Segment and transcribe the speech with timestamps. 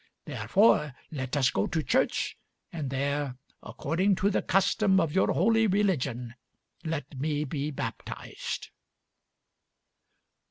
[0.25, 2.35] Therefore let us go to church,
[2.73, 6.33] and there according to the custom of your holy religion
[6.83, 8.71] let me be baptized."